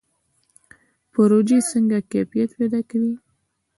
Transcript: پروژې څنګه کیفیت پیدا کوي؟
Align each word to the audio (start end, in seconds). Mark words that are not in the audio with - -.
پروژې 1.11 1.59
څنګه 1.71 1.97
کیفیت 2.11 2.49
پیدا 2.59 2.79
کوي؟ 2.89 3.13